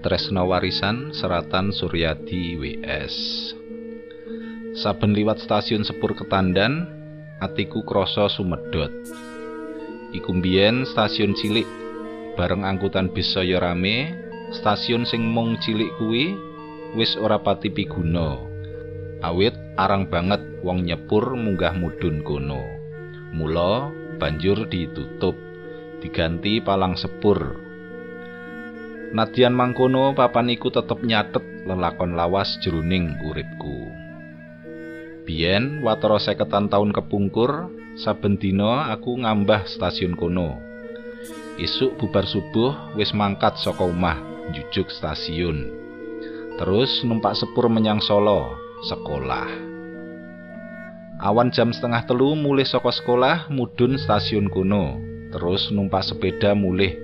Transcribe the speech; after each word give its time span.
Tresno 0.00 0.48
Warisan 0.48 1.12
Seratan 1.12 1.76
Suryadi 1.76 2.56
WS 2.56 3.16
Saben 4.80 5.12
liwat 5.12 5.44
stasiun 5.44 5.84
sepur 5.84 6.16
Ketandan 6.16 6.88
atiku 7.36 7.84
krasa 7.84 8.32
sumedhot. 8.32 8.88
Iku 10.16 10.40
mbiyen 10.40 10.88
stasiun 10.88 11.36
cilik 11.36 11.68
bareng 12.32 12.64
angkutan 12.64 13.12
bis 13.12 13.28
saya 13.28 13.60
rame 13.60 14.16
stasiun 14.56 15.04
sing 15.04 15.20
mung 15.20 15.60
cilik 15.60 15.92
kuwi 16.00 16.32
wis 16.96 17.20
ora 17.20 17.36
pati 17.36 17.68
piguna. 17.68 18.40
Awit 19.20 19.52
arang 19.76 20.08
banget 20.08 20.40
wong 20.64 20.88
nyepur 20.88 21.36
munggah 21.36 21.76
mudhun 21.76 22.24
kono. 22.24 22.64
Mula 23.36 23.92
banjur 24.16 24.64
ditutup 24.64 25.36
diganti 26.00 26.64
palang 26.64 26.96
sepur 26.96 27.68
Nadyan 29.10 29.58
mangkono 29.58 30.14
papan 30.14 30.54
iku 30.54 30.70
tetep 30.70 31.02
nyatet 31.02 31.42
lelakon 31.66 32.14
lawas 32.14 32.54
jroning 32.62 33.18
uripku. 33.26 33.90
Biyen 35.26 35.82
watara 35.82 36.22
seketan 36.22 36.70
taun 36.70 36.94
kepungkur, 36.94 37.74
saben 37.98 38.38
dina 38.38 38.86
aku 38.94 39.18
ngambah 39.18 39.66
stasiun 39.66 40.14
kono. 40.14 40.62
Isuk 41.58 41.98
bubar 41.98 42.22
subuh 42.22 42.94
wis 42.94 43.10
mangkat 43.10 43.58
saka 43.58 43.82
omah 43.82 44.14
njujuk 44.54 44.86
stasiun. 44.94 45.74
Terus 46.62 47.02
numpak 47.02 47.34
sepur 47.34 47.66
menyang 47.66 47.98
Solo, 47.98 48.54
sekolah. 48.86 49.50
Awan 51.18 51.50
jam 51.50 51.74
setengah 51.74 52.06
telu 52.06 52.38
mulih 52.38 52.64
saka 52.64 52.94
sekolah 52.94 53.50
mudhun 53.50 53.98
stasiun 53.98 54.46
kono, 54.46 55.02
terus 55.34 55.74
numpak 55.74 56.06
sepeda 56.06 56.54
mulih 56.54 56.94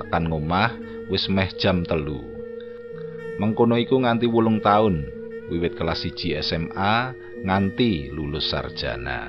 tekan 0.00 0.32
ngomah 0.32 0.91
wis 1.12 1.28
meh 1.28 1.52
jam 1.60 1.84
telu. 1.84 2.24
Mengkono 3.36 3.76
iku 3.76 4.00
nganti 4.00 4.24
wulung 4.24 4.64
taun, 4.64 5.04
wiwit 5.52 5.76
kelas 5.76 6.08
1 6.08 6.40
SMA 6.40 6.94
nganti 7.44 8.08
lulus 8.08 8.48
sarjana. 8.48 9.28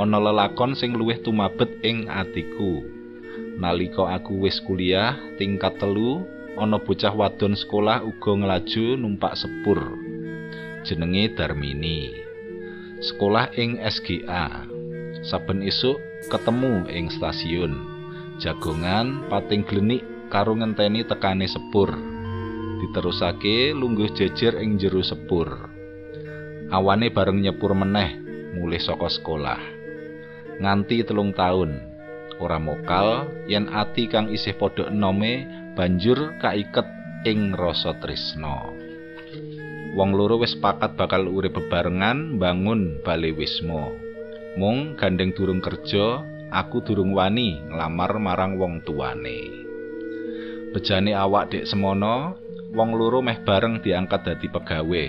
Ana 0.00 0.16
lelakon 0.16 0.72
sing 0.72 0.96
luwih 0.96 1.20
tumabet 1.20 1.68
ing 1.84 2.08
atiku. 2.08 2.80
Nalika 3.60 4.08
aku 4.08 4.48
wis 4.48 4.56
kuliah 4.64 5.20
tingkat 5.36 5.76
telu, 5.76 6.24
ana 6.56 6.80
bocah 6.80 7.12
wadon 7.12 7.52
sekolah 7.52 8.00
uga 8.00 8.32
ngelaju 8.32 8.96
numpak 8.96 9.36
sepur. 9.36 9.80
Jenenge 10.88 11.36
Darmini. 11.36 12.24
Sekolah 13.04 13.52
ing 13.60 13.76
SGA. 13.84 14.64
Saben 15.22 15.60
isuk 15.60 16.00
ketemu 16.32 16.88
ing 16.88 17.12
stasiun. 17.12 17.76
Jagongan 18.40 19.28
pating 19.28 19.62
glenik 19.68 20.02
karo 20.32 20.56
ngenteni 20.56 21.04
tekane 21.04 21.44
sepur. 21.44 21.92
Diterusake 22.80 23.76
lungguh 23.76 24.16
jejer 24.16 24.56
ing 24.64 24.80
jero 24.80 25.04
sepur. 25.04 25.68
Awane 26.72 27.12
bareng 27.12 27.44
nyepur 27.44 27.76
meneh 27.76 28.16
mulih 28.56 28.80
saka 28.80 29.12
sekolah. 29.12 29.60
Nganti 30.56 31.04
telung 31.04 31.36
taun 31.36 31.76
ora 32.40 32.56
mokal 32.56 33.28
yen 33.44 33.68
ati 33.68 34.08
kang 34.08 34.32
isih 34.32 34.56
padha 34.56 34.88
enome 34.88 35.44
banjur 35.76 36.40
kaiket 36.40 36.88
ing 37.28 37.52
rasa 37.52 37.92
tresna. 38.00 38.72
Wong 39.92 40.16
loro 40.16 40.40
wis 40.40 40.56
pakat 40.56 40.96
bakal 40.96 41.28
urip 41.28 41.60
bebarengan 41.60 42.40
bangun 42.40 43.04
bale 43.04 43.36
wisma. 43.36 43.92
Mung 44.56 44.96
gandeng 44.96 45.36
durung 45.36 45.60
kerja, 45.60 46.24
aku 46.48 46.80
durung 46.80 47.12
wani 47.12 47.60
nglamar 47.68 48.16
marang 48.16 48.56
wong 48.56 48.80
tuane. 48.88 49.71
Bejane 50.72 51.12
awak 51.12 51.52
dek 51.52 51.68
semono, 51.68 52.32
wong 52.72 52.96
loro 52.96 53.20
meh 53.20 53.44
bareng 53.44 53.84
diangkat 53.84 54.24
dadi 54.24 54.48
pegawe. 54.48 55.04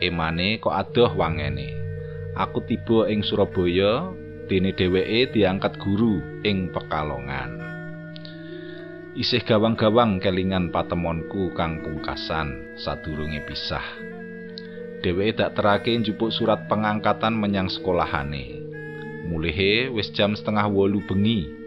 Emane 0.00 0.56
kok 0.56 0.72
adoh 0.72 1.12
wangene. 1.12 1.76
Aku 2.32 2.64
tiba 2.64 3.12
ing 3.12 3.20
Surabaya, 3.20 4.08
dene 4.48 4.72
dheweke 4.72 5.36
diangkat 5.36 5.76
guru 5.76 6.40
ing 6.48 6.72
Pekalongan. 6.72 7.60
Isih 9.12 9.44
gawang-gawang 9.44 10.16
kelingan 10.24 10.72
patemonku 10.72 11.52
kang 11.52 11.84
pungkasan 11.84 12.80
sadurunge 12.80 13.44
pisah. 13.44 13.84
Dheweke 15.04 15.44
dak 15.44 15.60
terake 15.60 15.92
njupuk 15.92 16.32
surat 16.32 16.64
pengangkatan 16.72 17.36
menyang 17.36 17.68
sekolahane. 17.68 18.64
Mulihe 19.28 19.92
wis 19.92 20.08
jam 20.16 20.32
setengah 20.32 20.72
wolu 20.72 21.04
bengi. 21.04 21.61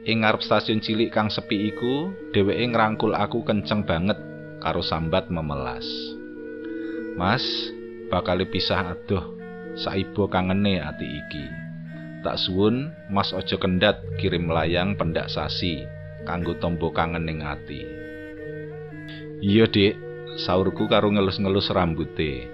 Ing 0.00 0.24
ngarep 0.24 0.40
stasiun 0.40 0.80
cilik 0.80 1.12
kang 1.12 1.28
sepi 1.28 1.68
iku, 1.68 2.08
dheweke 2.32 2.64
ngrangkul 2.72 3.12
aku 3.12 3.44
kenceng 3.44 3.84
banget 3.84 4.16
karo 4.64 4.80
sambat 4.80 5.28
memelas. 5.28 5.84
Mas, 7.20 7.44
bakal 8.08 8.40
pisah 8.48 8.96
adoh 8.96 9.36
saibo 9.76 10.26
kangene 10.26 10.80
ati 10.80 11.06
iki. 11.06 11.46
Tak 12.20 12.36
suwun, 12.36 12.92
Mas 13.08 13.32
aja 13.32 13.56
kendat 13.56 14.00
kirim 14.20 14.48
layang 14.52 14.96
pendak 14.96 15.32
sasi 15.32 15.84
kanggo 16.24 16.56
tombo 16.60 16.92
kangen 16.92 17.24
ning 17.24 17.40
ati. 17.40 17.84
Iya, 19.40 19.64
Dik, 19.68 19.96
saurku 20.36 20.84
karo 20.84 21.08
ngelus-ngelus 21.12 21.72
rambute. 21.72 22.44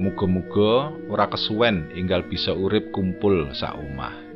Muga-muga 0.00 0.88
ora 1.12 1.28
kesuwen 1.28 1.92
enggal 1.92 2.24
bisa 2.24 2.56
urip 2.56 2.88
kumpul 2.96 3.52
sak 3.52 3.76
omah. 3.76 4.29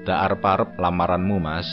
Dak 0.00 0.18
arep-arep 0.32 0.80
lamaranmu, 0.80 1.36
Mas. 1.36 1.68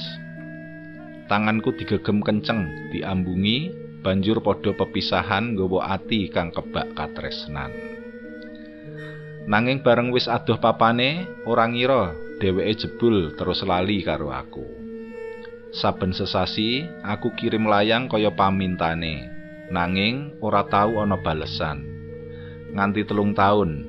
Tanganku 1.31 1.75
digegem 1.75 2.19
kenceng, 2.19 2.91
diambungi, 2.91 3.71
banjur 4.03 4.39
padha 4.39 4.71
pepisahan 4.75 5.55
nggawa 5.55 5.95
ati 5.95 6.31
kang 6.31 6.51
kebak 6.51 6.95
katresnan. 6.95 7.71
Nanging 9.47 9.79
bareng 9.79 10.11
wis 10.11 10.27
adoh 10.27 10.59
papane, 10.59 11.23
ora 11.47 11.67
ngira 11.67 12.15
dheweke 12.39 12.83
jebul 12.83 13.35
terus 13.39 13.63
lali 13.63 14.03
karo 14.03 14.31
aku. 14.31 14.63
Saben 15.71 16.15
sesasi, 16.15 16.87
aku 17.03 17.31
kirim 17.35 17.67
layang 17.67 18.07
kaya 18.07 18.31
pamintane, 18.31 19.27
nanging 19.71 20.35
ora 20.43 20.63
tau 20.67 21.03
ana 21.03 21.19
balesan. 21.19 21.83
Nganti 22.71 23.07
telung 23.07 23.31
taun, 23.31 23.83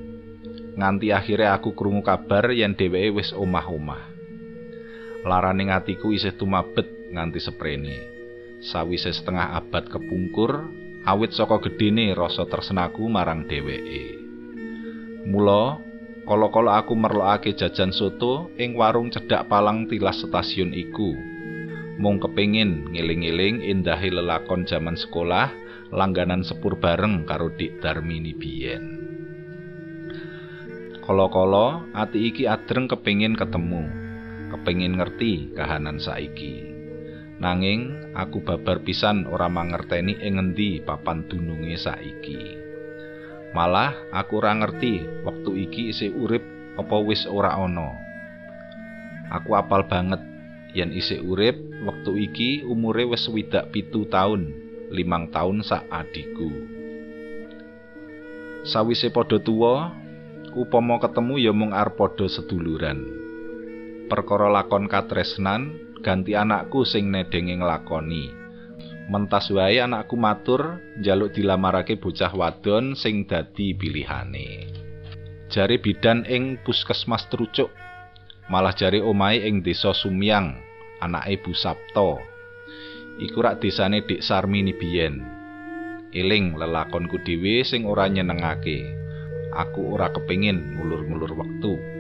nganti 0.79 1.11
akhirnya 1.11 1.59
aku 1.59 1.75
krungu 1.75 2.07
kabar 2.07 2.51
yen 2.55 2.79
dheweke 2.79 3.19
wis 3.19 3.31
omah-omah. 3.35 4.08
Laraning 5.29 5.69
atiku 5.69 6.17
isih 6.17 6.33
tumabet 6.33 6.89
nganti 7.13 7.37
seprene. 7.45 7.99
Sawise 8.65 9.13
setengah 9.13 9.55
abad 9.55 9.87
kepungkur, 9.87 10.67
awit 11.05 11.37
saka 11.37 11.61
gedene 11.61 12.17
rasa 12.17 12.49
tresnaku 12.49 13.07
marang 13.07 13.45
dheweke. 13.47 14.19
Mula, 15.29 15.79
kala-kala 16.25 16.81
aku 16.81 16.97
merlokake 16.97 17.53
jajan 17.55 17.93
soto 17.93 18.49
ing 18.57 18.73
warung 18.75 19.13
cedhak 19.13 19.47
palang 19.47 19.85
tilas 19.87 20.25
stasiun 20.25 20.73
iku. 20.73 21.13
Mung 22.01 22.17
kepengin 22.19 22.89
ngeling-eling 22.95 23.61
indahe 23.61 24.09
lelakon 24.09 24.65
jaman 24.65 24.97
sekolah, 24.97 25.51
langganan 25.93 26.43
sepur 26.47 26.81
bareng 26.81 27.29
karo 27.29 27.53
Dik 27.53 27.83
Darmini 27.85 28.33
biyen. 28.33 28.85
Kala-kala 31.05 31.89
ati 31.97 32.29
iki 32.29 32.45
adreng 32.45 32.89
kepengin 32.89 33.33
ketemu. 33.33 34.08
Kepengin 34.69 35.01
ngerti 35.01 35.57
kahanan 35.57 35.97
saiki. 35.97 36.61
Nanging 37.41 38.13
aku 38.13 38.45
babar 38.45 38.85
pisan 38.85 39.25
ora 39.25 39.49
mangerteni 39.49 40.21
ing 40.21 40.37
ngendi 40.37 40.85
papan 40.85 41.25
dununge 41.25 41.73
saiki. 41.81 42.53
Malah 43.57 43.97
aku 44.13 44.45
ora 44.45 44.53
ngerti 44.61 45.25
wektu 45.25 45.57
iki 45.57 45.89
isih 45.97 46.13
urip 46.13 46.45
apa 46.77 47.01
wis 47.01 47.25
ora 47.25 47.57
ana. 47.57 47.97
Aku 49.41 49.57
apal 49.57 49.89
banget 49.89 50.21
yen 50.77 50.93
isih 50.93 51.25
urip 51.25 51.57
wektu 51.89 52.21
iki 52.21 52.61
umure 52.69 53.09
wis 53.09 53.25
swidak 53.25 53.73
pitu 53.73 54.05
taun, 54.13 54.53
limang 54.93 55.33
taun 55.33 55.65
sak 55.65 55.89
adiku. 55.89 56.53
Sawise 58.69 59.09
padha 59.09 59.41
tuwa, 59.41 59.97
upama 60.53 61.01
ketemu 61.01 61.41
ya 61.41 61.57
mung 61.57 61.73
arep 61.73 61.97
padha 61.97 62.29
seduluran. 62.29 63.28
Perkara 64.09 64.49
lakon 64.49 64.89
katresnan 64.89 65.77
ganti 66.01 66.33
anakku 66.33 66.89
sing 66.89 67.13
nedenge 67.13 67.61
nglakoni. 67.61 68.33
Mentas 69.13 69.53
wae 69.53 69.85
anakku 69.85 70.17
matur 70.17 70.81
njaluk 70.97 71.37
dilamarake 71.37 72.01
bocah 72.01 72.33
wadon 72.33 72.97
sing 72.97 73.29
dadi 73.29 73.77
pilihane. 73.77 74.73
Jari 75.53 75.81
bidan 75.81 76.25
ing 76.29 76.61
puskesmas 76.65 77.29
trucuk 77.29 77.69
malah 78.49 78.73
jari 78.73 79.01
omahe 79.05 79.45
ing 79.45 79.61
desa 79.61 79.93
Sumyang 79.93 80.57
anake 81.05 81.45
Bu 81.45 81.53
Sabto. 81.53 82.21
Iku 83.21 83.45
rak 83.45 83.61
desane 83.61 84.05
Dik 84.05 84.25
Sarmini 84.25 84.73
biyen. 84.73 85.21
Eling 86.13 86.57
lelakonku 86.57 87.21
dhewe 87.21 87.65
sing 87.65 87.85
ora 87.85 88.09
nyenengake. 88.09 88.89
Aku 89.53 89.97
ora 89.97 90.13
kepengin 90.13 90.77
ngulur-ngulur 90.77 91.33
wektu 91.35 91.98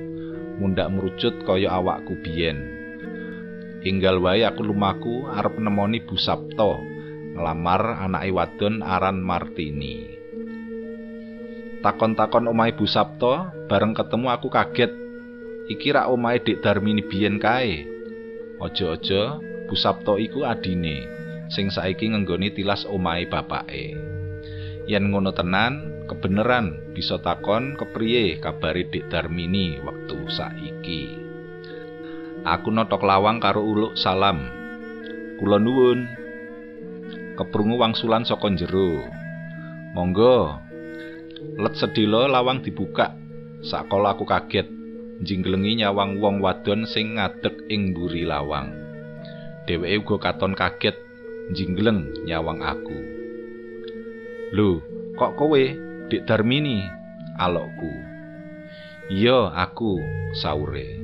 mundak 0.59 0.91
merucut 0.91 1.47
kaya 1.47 1.71
awakku 1.73 2.19
biyen. 2.21 2.59
Inggal 3.87 4.19
wae 4.19 4.43
aku 4.43 4.67
lumaku 4.67 5.31
arep 5.31 5.55
nemoni 5.63 6.03
Bu 6.03 6.19
Sabto 6.19 6.83
nglamar 7.39 8.03
anake 8.03 8.35
wadon 8.35 8.83
aran 8.83 9.23
Martini. 9.23 10.19
Takon-takon 11.79 12.51
omahe 12.51 12.75
Bu 12.75 12.91
Sabto, 12.91 13.55
bareng 13.71 13.95
ketemu 13.95 14.35
aku 14.35 14.51
kaget. 14.51 14.91
Iki 15.71 15.95
rak 15.95 16.11
omahe 16.11 16.43
Dik 16.43 16.59
Darmini 16.59 17.07
biyen 17.07 17.39
kae. 17.39 17.87
Aja-aja 18.59 19.39
Bu 19.71 19.79
Sabto 19.79 20.19
iku 20.19 20.43
adine 20.43 21.07
sing 21.49 21.73
saiki 21.73 22.11
ngenggoni 22.11 22.53
tilas 22.53 22.85
omahe 22.85 23.31
bapake. 23.31 23.97
Yen 24.89 25.13
ngono 25.13 25.33
tenan, 25.33 25.98
kebeneran 26.09 26.97
bisa 26.97 27.21
takon 27.21 27.77
kepriye 27.77 28.41
kabare 28.41 28.89
Dik 28.89 29.13
Darmini 29.13 29.77
wektu 29.79 30.17
saiki. 30.33 31.29
Aku 32.49 32.73
notok 32.73 33.05
lawang 33.05 33.39
karo 33.39 33.61
uluk 33.61 33.95
salam. 34.01 34.49
Kula 35.37 35.61
nuwun. 35.61 36.09
Keprungu 37.37 37.77
wangsulan 37.77 38.25
saka 38.25 38.49
jero. 38.57 39.05
Monggo. 39.93 40.57
Let 41.61 41.77
sedilo 41.77 42.25
lawang 42.27 42.65
dibuka. 42.65 43.15
Sakala 43.63 44.17
aku 44.17 44.25
kaget 44.25 44.67
jinggelengi 45.23 45.83
nyawang 45.83 46.23
wong 46.23 46.39
wadon 46.39 46.87
sing 46.87 47.19
ngadeg 47.19 47.69
ing 47.69 47.93
mburi 47.93 48.23
lawang. 48.25 48.71
Dheweke 49.67 50.01
uga 50.01 50.33
katon 50.33 50.57
kaget 50.57 50.97
jinggleng 51.53 52.25
nyawang 52.25 52.63
aku. 52.63 52.99
Lho, 54.55 54.81
kok 55.19 55.37
kowe, 55.37 55.63
Dik 56.09 56.25
Darmini? 56.25 56.81
Alokku. 57.37 57.93
Iya, 59.13 59.53
aku, 59.53 60.01
saure. 60.41 60.97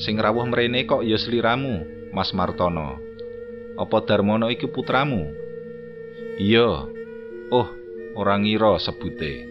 Sing 0.00 0.16
rawuh 0.16 0.48
mrene 0.48 0.88
kok 0.88 1.04
ya 1.04 1.20
sliramu, 1.20 1.84
Mas 2.16 2.32
Martono. 2.32 2.96
Apa 3.76 4.00
Darmono 4.08 4.48
iki 4.48 4.64
putramu? 4.64 5.28
Iya. 6.40 6.88
Oh, 7.52 7.68
ora 8.16 8.40
ngira 8.40 8.80
sebute. 8.80 9.44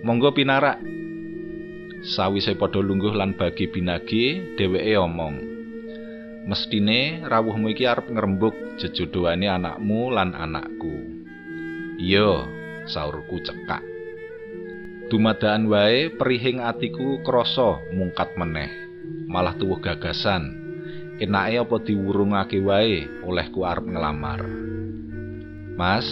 Monggo 0.00 0.32
pinarak. 0.32 0.80
Sawise 2.08 2.56
padha 2.56 2.80
lungguh 2.80 3.12
lan 3.12 3.36
bagi 3.36 3.68
binagi, 3.68 4.56
dheweke 4.56 4.96
omong. 4.96 5.36
Mestine 6.48 7.20
rawuhmu 7.28 7.68
iki 7.76 7.84
arep 7.84 8.08
ngrembug 8.08 8.80
jejodohane 8.80 9.44
anakmu 9.44 10.08
lan 10.08 10.32
anakku. 10.32 10.94
Iya, 12.00 12.48
saurku 12.88 13.38
cekak. 13.44 13.84
Dumadaan 15.08 15.68
wae 15.68 16.12
perihing 16.12 16.60
atiku 16.60 17.20
krasa 17.24 17.80
mungkat 17.92 18.36
meneh. 18.36 18.72
Malah 19.28 19.56
tuwuh 19.56 19.80
gagasan 19.80 20.68
enake 21.18 21.58
apa 21.58 21.76
diwurungake 21.82 22.62
wae 22.62 23.10
olehku 23.26 23.66
arep 23.66 23.86
ngelamar. 23.90 24.40
Mas, 25.74 26.06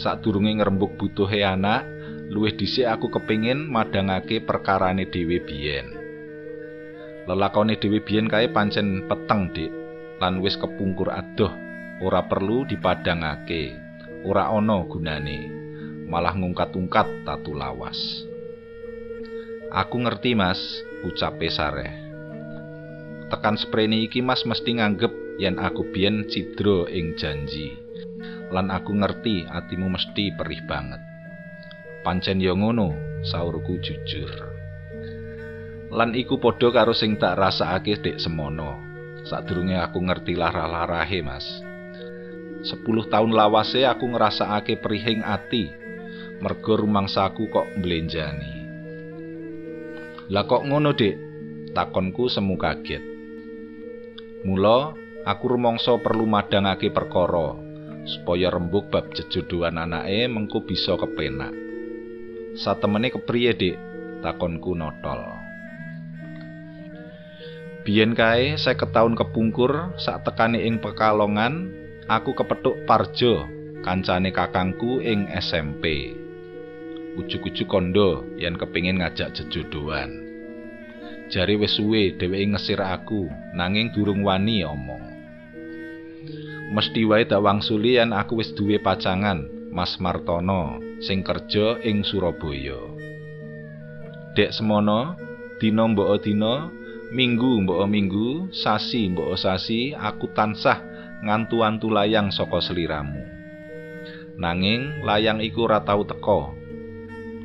sadurunge 0.00 0.56
ngrembug 0.60 0.96
butuhe 0.96 1.44
anak, 1.44 1.84
luwih 2.32 2.56
dhisik 2.56 2.88
aku 2.88 3.12
kepingin 3.12 3.68
madangake 3.68 4.44
perkarane 4.44 5.08
dhewe 5.08 5.40
biyen. 5.44 5.96
Lelakone 7.28 7.76
dhewe 7.76 8.00
biyen 8.04 8.28
kae 8.28 8.48
pancen 8.52 9.08
peteng, 9.08 9.52
Dik, 9.52 9.72
lan 10.20 10.40
wis 10.40 10.56
kepungkur 10.56 11.12
adoh, 11.12 11.52
ora 12.00 12.24
perlu 12.24 12.64
dipadangake, 12.64 13.76
ora 14.24 14.48
ana 14.52 14.84
gunane. 14.88 15.59
Malah 16.10 16.34
ngungkat-ungkat 16.34 17.22
tatu 17.22 17.54
lawas. 17.54 18.26
Aku 19.70 20.02
ngerti, 20.02 20.34
Mas, 20.34 20.58
ucape 21.06 21.46
Sareh. 21.46 22.10
tekan 23.30 23.54
sprene 23.54 24.02
iki 24.02 24.18
Mas 24.18 24.42
mesti 24.42 24.74
nganggep 24.74 25.38
yen 25.38 25.62
aku 25.62 25.86
biyen 25.94 26.26
cidra 26.26 26.90
ing 26.90 27.14
janji. 27.14 27.78
Lan 28.50 28.74
aku 28.74 28.90
ngerti 28.90 29.46
atimu 29.46 29.86
mesti 29.86 30.34
perih 30.34 30.66
banget. 30.66 30.98
Pancen 32.02 32.42
ya 32.42 32.50
ngono, 32.58 33.22
saurku 33.22 33.78
jujur. 33.78 34.50
Lan 35.94 36.18
iku 36.18 36.42
padha 36.42 36.74
karo 36.74 36.90
sing 36.90 37.14
tak 37.22 37.38
rasakake 37.38 38.02
dek 38.02 38.18
semono. 38.18 38.82
Sadurunge 39.22 39.78
aku 39.78 40.02
ngerti 40.02 40.34
larah-larahe, 40.34 41.22
Mas. 41.22 41.46
Sepuluh 42.66 43.06
tahun 43.06 43.30
lawase 43.30 43.86
aku 43.86 44.10
ngrasakake 44.10 44.82
perihing 44.82 45.22
ati. 45.22 45.70
Mergo 46.40 46.80
rumangsaku 46.80 47.52
kok 47.52 47.68
mblenjani. 47.76 48.52
Lah 50.32 50.48
kok 50.48 50.64
ngono, 50.64 50.96
Dik? 50.96 51.16
Takonku 51.76 52.32
semu 52.32 52.56
kaget. 52.56 53.04
Mula 54.48 54.96
aku 55.28 55.44
rumangsa 55.52 56.00
perlu 56.00 56.24
madangake 56.24 56.88
perkara 56.88 57.52
supaya 58.08 58.48
rembug 58.48 58.88
bab 58.88 59.12
jejodohan 59.12 59.76
anake 59.76 60.32
mengko 60.32 60.64
bisa 60.64 60.96
kepenak. 60.96 61.52
Satemene 62.56 63.12
kepriye, 63.12 63.52
Dik? 63.52 63.76
takonku 64.24 64.72
notol. 64.72 65.20
Biyen 67.84 68.16
kae 68.16 68.56
50 68.60 68.96
taun 68.96 69.12
kepungkur 69.12 69.96
sak 69.96 70.24
tekane 70.24 70.64
ing 70.64 70.84
Pekalongan, 70.84 71.68
aku 72.08 72.36
kepethuk 72.36 72.84
Parjo, 72.84 73.48
kancane 73.80 74.32
kakangku 74.32 75.00
ing 75.00 75.28
SMP. 75.32 76.16
Ujuk-ujuk 77.18 77.66
kondo 77.66 78.22
yen 78.38 78.54
kepingin 78.54 79.02
ngajak 79.02 79.34
jejodohan. 79.34 80.14
Jari 81.30 81.54
wis 81.58 81.78
suwe 81.78 82.14
dheweke 82.18 82.46
ngesir 82.54 82.78
aku, 82.82 83.30
nanging 83.54 83.90
durung 83.94 84.26
wani 84.26 84.66
omong. 84.66 85.02
Mesti 86.70 87.02
wae 87.02 87.26
tak 87.26 87.42
wangsuli 87.42 87.98
yen 87.98 88.14
aku 88.14 88.38
wis 88.38 88.54
duwe 88.54 88.78
pacangan, 88.78 89.46
Mas 89.74 89.98
Martono, 89.98 90.78
sing 91.02 91.26
kerja 91.26 91.82
ing 91.82 92.06
Surabaya. 92.06 92.78
Dek 94.38 94.54
semono, 94.54 95.18
dina 95.58 95.90
mbok 95.90 96.22
dina, 96.22 96.70
minggu 97.10 97.66
mbok 97.66 97.90
minggu, 97.90 98.54
sasi 98.54 99.10
mbok 99.10 99.34
sasi, 99.34 99.94
aku 99.94 100.30
tansah 100.30 100.78
ngantu-antu 101.26 101.90
layang 101.90 102.30
saka 102.30 102.62
seliramu. 102.62 103.22
Nanging 104.38 105.02
layang 105.02 105.42
iku 105.42 105.66
ora 105.66 105.82
tau 105.82 106.06
teko. 106.06 106.59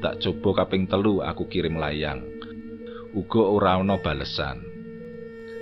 Tak 0.03 0.19
coba 0.23 0.63
kaping 0.63 0.87
telu 0.89 1.23
aku 1.23 1.47
kirim 1.47 1.79
layang. 1.79 2.35
uga 3.15 3.47
ora 3.47 3.79
ana 3.79 3.95
balesan. 3.95 4.59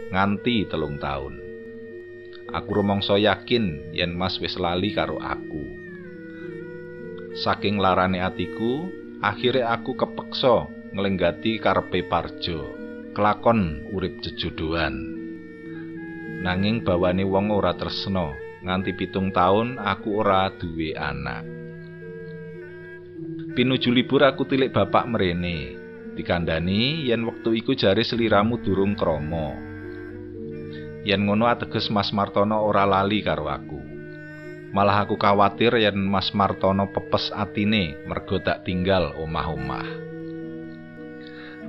Nganti 0.10 0.66
telung 0.66 0.98
taun. 0.98 1.38
Aku 2.50 2.70
rumangsa 2.74 3.22
yakin 3.22 3.94
yen 3.94 4.18
Mas 4.18 4.42
wis 4.42 4.58
lali 4.58 4.90
karo 4.94 5.22
aku. 5.22 5.64
Saking 7.46 7.82
larane 7.82 8.22
atiku, 8.22 8.90
akhire 9.22 9.66
aku 9.66 9.94
kepeksa 9.94 10.70
nglenggati 10.94 11.62
karepe 11.62 12.06
Parjo. 12.06 12.74
Kelakon 13.14 13.90
urip 13.94 14.22
jejodohan. 14.26 14.94
Nanging 16.42 16.82
bawane 16.82 17.22
wong 17.26 17.54
ora 17.54 17.78
tresna, 17.78 18.34
nganti 18.66 18.98
pitung 18.98 19.30
taun 19.30 19.78
aku 19.78 20.22
ora 20.22 20.50
duwe 20.50 20.98
anak. 20.98 21.63
Pinuju 23.54 23.94
libur 23.94 24.26
aku 24.26 24.50
tilik 24.50 24.74
bapak 24.74 25.06
merene, 25.06 25.78
dikandani 26.18 27.06
yen 27.06 27.22
wektu 27.22 27.54
iku 27.54 27.78
jare 27.78 28.02
seliramu 28.02 28.58
durung 28.66 28.98
krama. 28.98 29.54
Yen 31.06 31.30
ngono 31.30 31.46
ateges 31.46 31.94
Mas 31.94 32.10
Martono 32.18 32.66
ora 32.66 32.82
lali 32.90 33.22
karo 33.22 33.46
aku. 33.54 33.78
Malah 34.74 35.06
aku 35.06 35.22
khawatir 35.22 35.70
yen 35.78 36.02
Mas 36.02 36.34
Martono 36.34 36.90
pepes 36.90 37.30
atine 37.30 37.94
mergo 38.10 38.42
tak 38.42 38.66
tinggal 38.66 39.14
omah-omah. 39.22 39.86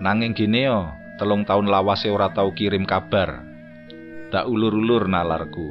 Nanging 0.00 0.33
gene 0.33 0.64
yo, 0.64 0.88
telung 1.21 1.45
taun 1.45 1.69
lawase 1.69 2.09
ora 2.09 2.33
tau 2.33 2.49
kirim 2.57 2.88
kabar. 2.88 3.45
Tak 4.33 4.49
ulur-ulur 4.49 5.05
nalarku. 5.05 5.69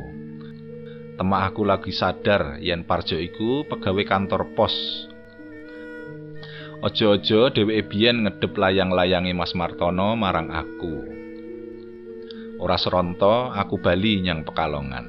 Temak 1.17 1.41
aku 1.50 1.65
lagi 1.65 1.89
sadar 1.89 2.62
yen 2.62 2.86
Parjo 2.86 3.17
iku 3.17 3.65
pegawai 3.65 4.05
kantor 4.05 4.53
pos 4.53 5.10
Ojo-ojo 6.83 7.47
dheweke 7.47 7.95
biyen 7.95 8.27
ngedep 8.27 8.59
layang-layange 8.59 9.31
Mas 9.31 9.55
Martono 9.55 10.19
marang 10.19 10.51
aku. 10.51 10.95
Ora 12.59 12.75
seronto 12.75 13.55
aku 13.55 13.79
bali 13.79 14.19
nyang 14.19 14.43
Pekalongan. 14.43 15.07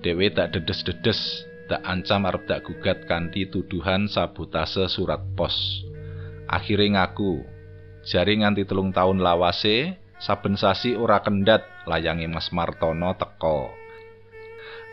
Dewe 0.00 0.32
tak 0.32 0.56
dedes-dedes, 0.56 1.44
tak 1.68 1.84
ancam 1.84 2.24
arep 2.24 2.48
tak 2.48 2.64
gugat 2.64 3.04
kanthi 3.04 3.52
tuduhan 3.52 4.08
sabotase 4.08 4.88
surat 4.88 5.20
pos. 5.36 5.84
Akhire 6.48 6.88
ngaku, 6.88 7.44
jari 8.08 8.40
nganti 8.40 8.64
telung 8.64 8.88
tahun 8.88 9.20
lawase, 9.20 9.92
saben 10.16 10.56
sasi 10.56 10.96
ora 10.96 11.20
kendat 11.20 11.68
layange 11.84 12.24
Mas 12.32 12.48
Martono 12.48 13.12
teko. 13.12 13.68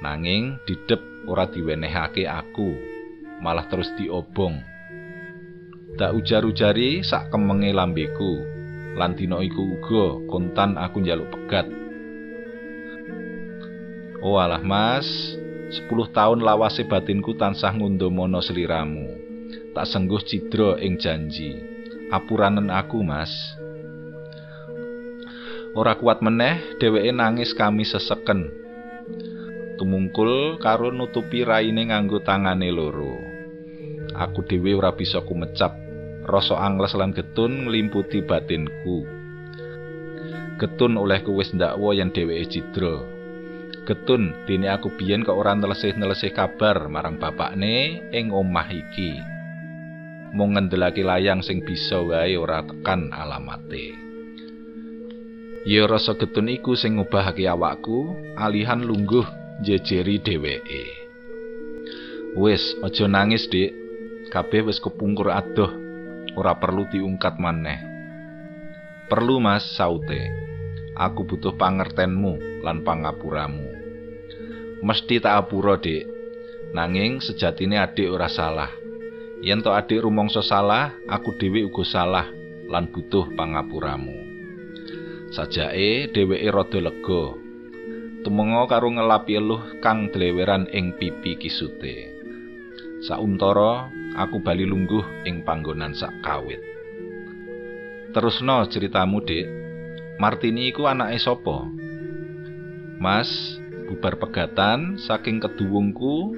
Nanging 0.04 0.60
didep 0.68 1.00
ora 1.24 1.48
diwenehake 1.48 2.28
aku, 2.28 2.76
malah 3.40 3.64
terus 3.72 3.88
diobong. 3.96 4.75
Tak 5.96 6.12
ujar-ujari 6.12 7.04
sak 7.04 7.32
kemenge 7.32 7.72
lambeku. 7.72 8.44
Lan 8.96 9.16
dina 9.16 9.40
iku 9.44 9.64
uga 9.80 10.06
kontan 10.28 10.76
aku 10.76 11.04
njaluk 11.04 11.32
pegat. 11.32 11.68
Oh 14.24 14.40
alah 14.40 14.64
Mas, 14.64 15.06
Sepuluh 15.76 16.06
tahun 16.14 16.46
lawase 16.46 16.86
batinku 16.86 17.34
tansah 17.34 17.74
ngundomono 17.74 18.38
seliramu. 18.38 19.12
Tak 19.74 19.90
sengguh 19.90 20.22
cidra 20.22 20.78
ing 20.78 21.02
janji. 21.02 21.58
Apuranen 22.14 22.70
aku, 22.70 23.02
Mas. 23.02 23.34
Ora 25.76 25.98
kuat 26.00 26.24
meneh, 26.24 26.80
dheweke 26.80 27.12
nangis 27.12 27.52
kami 27.52 27.84
seseken. 27.84 28.48
Tumungkul 29.76 30.62
karo 30.64 30.94
nutupi 30.94 31.44
raine 31.44 31.92
nganggo 31.92 32.24
tangane 32.24 32.72
loro. 32.72 33.20
Aku 34.16 34.48
dhewe 34.48 34.72
ora 34.80 34.96
bisa 34.96 35.20
kumecap. 35.28 35.85
Rasa 36.26 36.58
angles 36.58 36.98
lan 36.98 37.14
getun 37.14 37.70
nglimputi 37.70 38.26
batinku. 38.26 39.06
Getun 40.58 40.98
olehku 40.98 41.38
wis 41.38 41.54
ndakwa 41.54 41.94
yen 41.94 42.10
dheweke 42.10 42.50
cidra. 42.50 43.06
Getun 43.86 44.34
dene 44.50 44.74
aku 44.74 44.90
biyen 44.98 45.22
kok 45.22 45.38
ora 45.38 45.54
nelesih-nelesih 45.54 46.34
kabar 46.34 46.90
marang 46.90 47.22
bapakne 47.22 48.02
ing 48.10 48.34
omah 48.34 48.66
iki. 48.74 49.14
Mung 50.34 50.58
ngendelake 50.58 51.06
layang 51.06 51.46
sing 51.46 51.62
bisa 51.62 52.02
wae 52.02 52.34
ora 52.34 52.66
tekan 52.66 53.14
alamate. 53.14 53.94
Ya 55.70 55.86
rasa 55.86 56.18
getun 56.18 56.50
iku 56.50 56.74
sing 56.74 56.98
ngubahake 56.98 57.46
awakku, 57.46 58.18
alihan 58.34 58.82
lungguh 58.82 59.30
jejeri 59.62 60.18
dheweke. 60.18 60.86
Wis, 62.34 62.74
aja 62.82 63.06
nangis, 63.06 63.46
Dik. 63.46 63.74
Kabeh 64.34 64.66
wis 64.66 64.82
kepungkur 64.82 65.32
adoh, 65.32 65.85
ora 66.36 66.60
perlu 66.60 66.88
diungkat 66.92 67.40
maneh. 67.40 67.80
Perlu, 69.08 69.40
Mas, 69.40 69.64
saute. 69.76 70.22
Aku 70.96 71.28
butuh 71.28 71.56
pangertenmu 71.60 72.64
lan 72.64 72.84
pangapuramu. 72.88 73.68
Mesti 74.80 75.20
tak 75.20 75.48
apura, 75.48 75.76
Dik. 75.76 76.08
Nanging 76.76 77.24
sejatine 77.24 77.80
adik 77.80 78.12
ora 78.12 78.28
salah. 78.28 78.72
Yen 79.40 79.64
to 79.64 79.72
adik 79.72 80.04
rumangsa 80.04 80.44
salah, 80.44 80.92
aku 81.08 81.36
dhewe 81.40 81.64
uga 81.68 81.84
salah 81.88 82.28
lan 82.68 82.90
butuh 82.92 83.32
pangapuramu. 83.36 84.16
Sajake 85.32 86.12
dheweke 86.16 86.50
rada 86.52 86.80
lega. 86.80 87.24
Tumenga 88.26 88.66
karo 88.66 88.90
ngelapi 88.90 89.38
eluh 89.38 89.62
kang 89.84 90.10
dleweran 90.10 90.66
ing 90.74 90.98
pipi 90.98 91.38
kisute. 91.38 92.10
Sauntara 93.06 93.92
aku 94.16 94.40
bali 94.40 94.64
lungguh 94.64 95.28
ing 95.28 95.44
panggonan 95.44 95.92
sak 95.92 96.12
kawit. 96.24 96.64
Terusno 98.16 98.64
ceritamu, 98.72 99.20
Dik. 99.20 99.48
Martini 100.16 100.72
iku 100.72 100.88
anake 100.88 101.20
sapa? 101.20 101.68
Mas, 102.96 103.60
bubar 103.92 104.16
pegatan 104.16 104.96
saking 104.96 105.44
keduwungku 105.44 106.32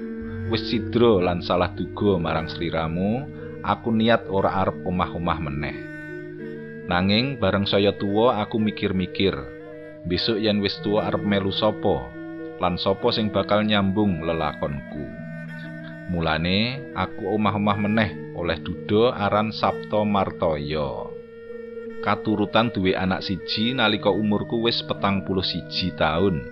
wis 0.50 0.66
sidra 0.66 1.22
lan 1.22 1.38
salah 1.38 1.70
duga 1.70 2.18
marang 2.18 2.50
sliramu, 2.50 3.30
aku 3.62 3.94
niat 3.94 4.26
ora 4.26 4.66
arep 4.66 4.82
omah-omah 4.82 5.38
meneh. 5.38 5.78
Nanging 6.88 7.38
bareng 7.38 7.68
saya 7.68 7.94
tuwa 7.94 8.42
aku 8.42 8.58
mikir-mikir, 8.58 9.36
besok 10.08 10.40
yen 10.40 10.58
wis 10.58 10.74
tuwa 10.82 11.06
arep 11.06 11.22
melu 11.22 11.52
sapa 11.54 12.10
lan 12.58 12.74
sapa 12.74 13.14
sing 13.14 13.30
bakal 13.30 13.62
nyambung 13.62 14.24
lelakonku. 14.26 15.17
Mulane 16.08 16.88
aku 16.96 17.28
omah-omah 17.36 17.76
meneh 17.76 18.10
oleh 18.32 18.56
duda 18.64 19.12
aran 19.12 19.52
Sabto 19.52 20.08
Martoyo. 20.08 21.12
Katurutan 22.00 22.72
duwe 22.72 22.96
anak 22.96 23.20
siji 23.20 23.76
nalika 23.76 24.08
umurku 24.08 24.64
wis 24.64 24.80
petang 24.88 25.28
puluh 25.28 25.44
siji 25.44 25.92
taun. 26.00 26.48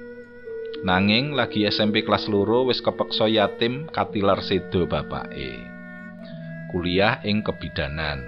Nanging 0.85 1.33
lagi 1.33 1.65
SMP 1.65 2.05
kelas 2.05 2.29
loro 2.29 2.69
wis 2.69 2.85
kepeksa 2.85 3.33
yatim 3.33 3.89
katilar 3.89 4.45
sedo 4.45 4.85
bapake. 4.85 5.57
Kuliah 6.69 7.25
ing 7.25 7.41
kebidanan. 7.41 8.21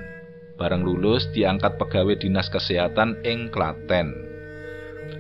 Bareng 0.57 0.81
lulus 0.81 1.29
diangkat 1.37 1.77
pegawai 1.77 2.17
dinas 2.17 2.49
kesehatan 2.49 3.21
ing 3.27 3.53
Klaten. 3.53 4.17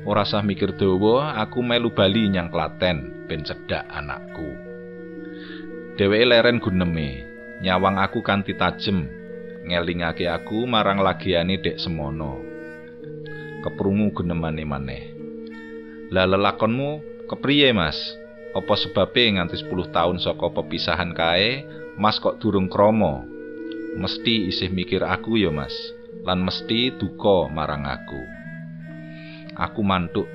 Ora 0.09 0.25
sah 0.25 0.41
mikir 0.41 0.73
dawa, 0.73 1.37
aku 1.37 1.61
melu 1.61 1.93
bali 1.93 2.33
nyang 2.33 2.49
Klaten 2.49 3.29
ben 3.29 3.45
cedhak 3.45 3.85
anakku. 3.93 4.68
Dheweke 5.99 6.31
leren 6.31 6.63
guneme, 6.63 7.27
nyawang 7.59 7.99
aku 7.99 8.23
kanthi 8.23 8.55
tajem, 8.55 9.11
ngelingake 9.67 10.31
aku 10.31 10.63
marang 10.65 11.03
lagiane 11.03 11.59
dek 11.59 11.83
semono. 11.83 12.39
Keprungu 13.67 14.15
gunemane 14.15 14.63
maneh. 14.63 15.05
Lah 16.15 16.31
lelakonmu 16.31 17.27
kepriye, 17.27 17.75
Mas? 17.75 17.99
Apa 18.55 18.79
sebabe 18.79 19.27
nganti 19.35 19.59
10 19.59 19.91
tahun 19.91 20.17
saka 20.23 20.47
pepisahan 20.55 21.11
kae, 21.13 21.67
Mas 21.99 22.23
kok 22.23 22.39
durung 22.39 22.71
krama? 22.71 23.27
mesti 23.99 24.47
isih 24.47 24.71
mikir 24.71 25.03
aku 25.03 25.35
ya 25.35 25.51
mas 25.51 25.75
lan 26.23 26.47
mesti 26.47 26.95
duka 26.95 27.51
marang 27.51 27.83
aku 27.83 28.23
aku 29.59 29.81
mantuk 29.83 30.31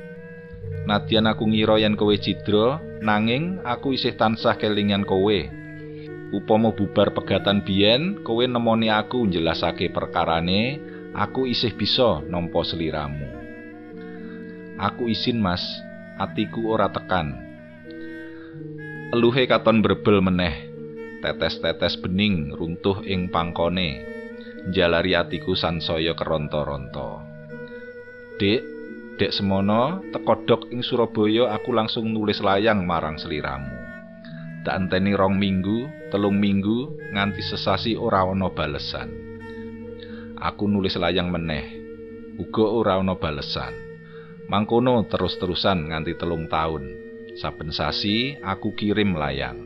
Nadian 0.84 1.32
aku 1.32 1.48
ngira 1.48 1.80
yen 1.80 1.96
kowe 1.96 2.16
cidra 2.20 2.82
nanging 3.00 3.64
aku 3.64 3.96
isih 3.96 4.16
tansah 4.20 4.60
kelingan 4.60 5.08
kowe. 5.08 5.40
Upama 6.34 6.74
bubar 6.74 7.14
pegatan 7.14 7.62
biyen 7.64 8.26
kowe 8.26 8.44
nemoni 8.44 8.90
aku 8.92 9.24
njelasake 9.30 9.94
perkarane 9.94 10.82
aku 11.14 11.46
isih 11.48 11.72
bisa 11.78 12.26
nampa 12.26 12.66
seliramu 12.66 13.44
aku 14.78 15.10
izin 15.10 15.42
mas. 15.42 15.64
Atiku 16.14 16.70
ora 16.70 16.94
tekan. 16.94 17.34
Eluhe 19.10 19.50
katon 19.50 19.82
berbel 19.82 20.22
meneh. 20.22 20.70
Tetes-tetes 21.26 21.98
bening 21.98 22.54
runtuh 22.54 23.02
ing 23.02 23.34
pangkone. 23.34 24.06
Njalari 24.70 25.18
atiku 25.18 25.60
sansaya 25.60 26.16
keronto-ronto 26.16 27.20
Dek, 28.40 28.64
dek 29.14 29.30
semono 29.30 30.02
tekodok 30.10 30.74
ing 30.74 30.82
Surabaya 30.82 31.54
aku 31.54 31.70
langsung 31.70 32.10
nulis 32.10 32.42
layang 32.42 32.82
marang 32.82 33.22
seliramu. 33.22 33.70
Tak 34.64 34.74
enteni 34.80 35.14
rong 35.14 35.38
minggu 35.38 36.10
telung 36.10 36.40
minggu 36.40 37.12
nganti 37.14 37.44
sesasi 37.44 37.94
ora 38.00 38.26
ana 38.26 38.50
balesan. 38.50 39.10
Aku 40.40 40.66
nulis 40.66 40.98
layang 40.98 41.30
meneh 41.30 41.68
uga 42.42 42.66
ora 42.66 42.94
ana 42.98 43.14
balesan. 43.14 43.76
Mangkono 44.50 45.06
terus-terusan 45.06 45.94
nganti 45.94 46.18
telung 46.18 46.50
taun. 46.50 46.84
Saben 47.38 47.70
sasi 47.74 48.38
aku 48.42 48.74
kirim 48.74 49.18
layang. 49.18 49.58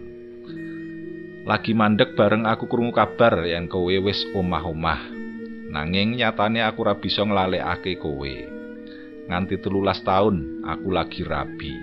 Lagi 1.48 1.72
mandek 1.72 2.20
bareng 2.20 2.44
aku 2.44 2.68
krungu 2.68 2.92
kabar 2.92 3.48
yen 3.48 3.72
kowe 3.72 3.92
wis 4.04 4.28
omah-omah. 4.36 5.00
Nanging 5.72 6.20
nyatane 6.20 6.60
aku 6.64 6.84
ora 6.84 7.00
bisa 7.00 7.24
nglalekake 7.24 7.96
kowe. 8.00 8.57
Nganti 9.28 9.60
telulas 9.60 10.00
tahun 10.08 10.64
aku 10.64 10.88
lagi 10.88 11.22
rabi. 11.28 11.76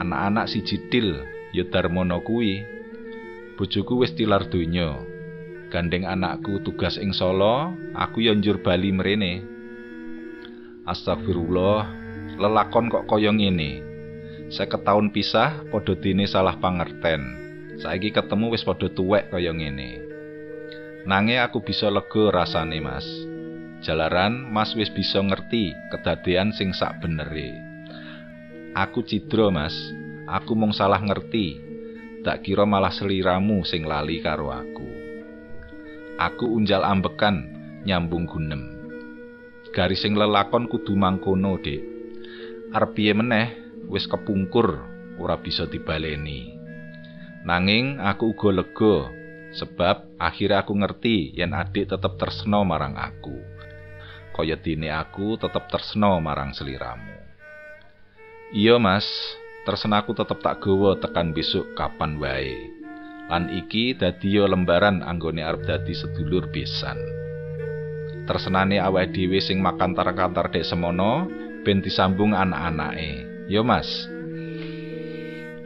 Anak-anak 0.00 0.48
si 0.48 0.64
Jidil 0.64 1.20
ya 1.52 1.68
Darmono 1.68 2.24
kuwi. 2.24 2.64
Bojoku 3.60 4.00
wis 4.00 4.16
tilar 4.16 4.48
donya. 4.48 4.96
Gandeng 5.68 6.08
anakku 6.08 6.64
tugas 6.64 6.96
ing 6.96 7.12
Solo, 7.12 7.76
aku 7.92 8.24
ya 8.24 8.32
njur 8.32 8.64
bali 8.64 8.88
mrene. 8.88 9.44
Astagfirullah, 10.88 11.84
lelakon 12.40 12.88
kok 12.88 13.04
kaya 13.04 13.28
ngene. 13.28 13.84
Seket 14.48 14.80
tahun 14.88 15.12
pisah 15.12 15.68
padha 15.68 15.92
dene 16.00 16.24
salah 16.24 16.56
pangerten. 16.56 17.20
Saiki 17.84 18.08
ketemu 18.08 18.56
wis 18.56 18.64
padha 18.64 18.88
tuwek 18.88 19.28
kaya 19.28 19.52
ngene. 19.52 20.00
Nange 21.04 21.36
aku 21.36 21.60
bisa 21.60 21.92
lega 21.92 22.32
rasane, 22.32 22.80
Mas. 22.80 23.27
Jalaran 23.78 24.50
Mas 24.50 24.74
wis 24.74 24.90
bisa 24.90 25.22
ngerti 25.22 25.70
kedadean 25.94 26.50
sing 26.50 26.74
sak 26.74 26.98
benere. 26.98 27.54
Aku 28.74 29.06
cidra, 29.06 29.54
Mas. 29.54 29.74
Aku 30.26 30.58
mung 30.58 30.74
salah 30.74 30.98
ngerti. 30.98 31.62
Tak 32.26 32.42
kira 32.42 32.66
malah 32.66 32.90
seliramu 32.90 33.62
sing 33.62 33.86
lali 33.86 34.18
karo 34.18 34.50
aku. 34.50 34.88
Aku 36.18 36.50
unjal 36.50 36.82
ambekan 36.82 37.46
nyambung 37.86 38.26
gunem. 38.26 38.74
Garis 39.70 40.02
sing 40.02 40.18
lelakon 40.18 40.66
kudu 40.66 40.98
mangkono, 40.98 41.62
Dik. 41.62 41.82
Arep 42.74 42.98
piye 42.98 43.14
meneh 43.14 43.54
wis 43.86 44.10
kepungkur 44.10 44.82
ora 45.22 45.38
bisa 45.38 45.64
dibaleni. 45.70 46.58
Nanging 47.46 48.02
aku 48.02 48.34
uga 48.34 48.50
lega 48.60 48.96
sebab 49.56 50.18
akhirnya 50.20 50.66
aku 50.66 50.76
ngerti 50.76 51.32
yen 51.32 51.56
adik 51.56 51.88
tetep 51.88 52.20
terseno 52.20 52.66
marang 52.66 52.98
aku. 52.98 53.57
Kaya 54.38 54.54
dene 54.54 54.94
aku 54.94 55.34
tetep 55.34 55.66
terseno 55.66 56.14
marang 56.22 56.54
seliramu. 56.54 57.10
Iya 58.54 58.78
Mas, 58.78 59.02
tersenaku 59.66 60.14
tetep 60.14 60.38
tak 60.38 60.62
gawa 60.62 60.94
tekan 60.94 61.34
besok 61.34 61.74
kapan 61.74 62.22
wae. 62.22 62.54
Lan 63.26 63.50
iki 63.50 63.98
dadi 63.98 64.38
lembaran 64.38 65.02
anggone 65.02 65.42
arep 65.42 65.66
dadi 65.66 65.90
sedulur 65.90 66.46
besan. 66.54 67.02
Tersenane 68.30 68.78
awake 68.78 69.10
dhewe 69.10 69.42
sing 69.42 69.58
makan 69.58 69.98
kantar 69.98 70.54
dek 70.54 70.62
semono 70.62 71.26
ben 71.66 71.82
disambung 71.82 72.30
anak-anake. 72.30 73.44
Yo 73.50 73.66
Mas. 73.66 73.90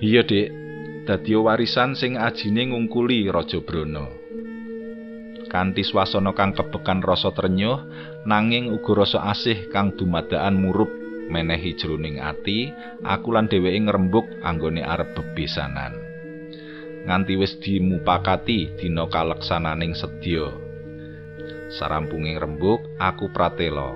Iya, 0.00 0.24
Dik. 0.24 0.48
dadi 1.04 1.34
warisan 1.36 1.92
sing 1.92 2.16
ajine 2.16 2.72
ngungkuli 2.72 3.28
Raja 3.28 3.60
Brana. 3.60 4.21
Kanthi 5.52 5.84
swasana 5.84 6.32
kang 6.32 6.56
kebekan 6.56 7.04
rasa 7.04 7.28
trenyuh 7.36 7.84
nanging 8.24 8.72
uga 8.72 9.04
rasa 9.04 9.20
asih 9.28 9.68
kang 9.68 9.92
dumadaan 9.92 10.56
murup 10.56 10.88
menehi 11.28 11.76
jroning 11.76 12.24
ati, 12.24 12.72
aku 13.04 13.36
lan 13.36 13.52
dheweke 13.52 13.84
ngrembug 13.84 14.24
anggone 14.40 14.80
arep 14.80 15.12
bebesanan. 15.12 15.92
Nganti 17.04 17.36
wis 17.36 17.60
dimupakati 17.60 18.80
dina 18.80 19.04
kaleksananing 19.12 19.92
sedya. 19.92 20.48
Sarampunging 21.76 22.40
rembug 22.40 22.80
aku 22.96 23.28
pratela. 23.28 23.92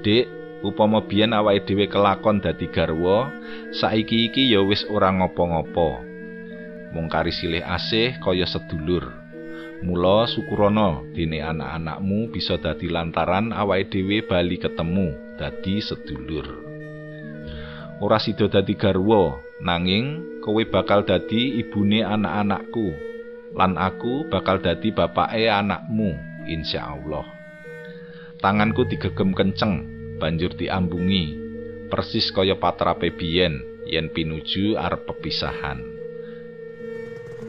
Dik, 0.00 0.24
upama 0.64 1.04
biyen 1.04 1.36
awake 1.36 1.68
dhewe 1.68 1.92
kelakon 1.92 2.40
dadi 2.40 2.72
garwa, 2.72 3.28
saiki 3.74 4.32
iki 4.32 4.48
ya 4.48 4.64
wis 4.64 4.80
ora 4.88 5.12
ngopo-ngopo. 5.12 6.00
Mung 6.94 7.12
kari 7.12 7.34
silih 7.34 7.64
asih 7.66 8.16
kaya 8.22 8.46
sedulur. 8.48 9.25
Mula 9.84 10.24
syukurana 10.24 11.04
dene 11.12 11.44
anak-anakmu 11.44 12.32
bisa 12.32 12.56
dadi 12.56 12.88
lantaran 12.88 13.52
awake 13.52 13.92
dhewe 13.92 14.24
bali 14.24 14.56
ketemu 14.56 15.36
dadi 15.36 15.84
sedulur. 15.84 16.48
Ora 18.00 18.16
sida 18.16 18.48
dadi 18.48 18.76
garwa, 18.76 19.40
nanging 19.60 20.40
kowe 20.40 20.62
bakal 20.64 21.04
dadi 21.04 21.60
ibune 21.60 22.00
anak-anakku 22.00 22.88
lan 23.56 23.76
aku 23.76 24.28
bakal 24.28 24.60
dadi 24.60 24.92
bapake 24.92 25.48
anakmu 25.48 26.12
insyaallah. 26.48 27.24
Tanganku 28.40 28.84
digegem 28.88 29.32
kenceng 29.32 29.84
banjur 30.16 30.56
diambungi 30.56 31.36
persis 31.92 32.32
kaya 32.32 32.56
patrape 32.56 33.12
biyen 33.12 33.60
yen 33.86 34.08
pinuju 34.10 34.76
arep 34.76 35.06
pepisahan 35.06 35.96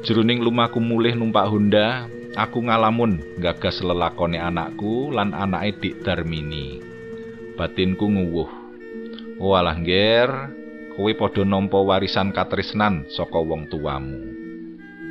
jroning 0.05 0.39
lumaku 0.43 0.77
mulih 0.77 1.17
numpak 1.17 1.50
Honda 1.50 2.05
aku 2.38 2.62
ngalamun 2.62 3.41
gagas 3.41 3.82
lelakone 3.82 4.38
anakku 4.38 5.10
lan 5.10 5.34
anake 5.34 5.82
Dik 5.82 6.06
Darmini. 6.06 6.79
Batinku 7.58 8.06
nguwuh. 8.06 8.70
Walah 9.41 9.74
oh, 9.74 9.82
ngger 9.82 10.29
kowe 10.94 11.12
padha 11.17 11.46
nampa 11.46 11.77
warisan 11.82 12.29
katresnan 12.29 13.10
saka 13.10 13.38
wong 13.41 13.70
tuamu. 13.70 14.22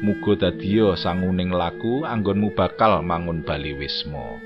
Muga 0.03 0.47
dadiya 0.47 0.95
sanguning 0.95 1.51
laku 1.51 2.07
anggonmu 2.07 2.55
bakal 2.55 3.03
mangun 3.03 3.43
bali 3.43 3.75
wisma. 3.75 4.39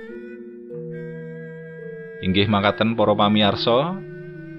Inggih 2.20 2.52
mangkaten 2.52 2.92
para 2.92 3.16
pamirsa, 3.16 3.96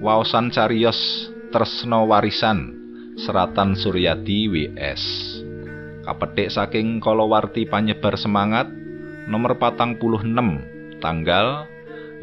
waosan 0.01 0.49
cariyos 0.49 1.29
tresna 1.53 2.01
warisan 2.01 2.73
Seratan 3.21 3.77
Suryadi 3.77 4.49
WS. 4.49 5.40
Kapetik 6.01 6.49
saking 6.49 6.97
kalawarti 6.97 7.69
panyebar 7.69 8.17
semangat 8.17 8.65
nomor 9.29 9.53
46 9.61 10.01
tanggal 10.97 11.69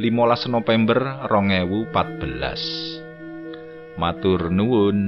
15 0.03 0.51
November 0.51 1.23
2014. 1.31 3.95
Matur 3.95 4.51
nuwun. 4.51 4.99